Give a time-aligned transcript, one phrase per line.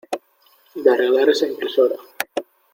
[0.73, 1.95] de arreglar esa impresora.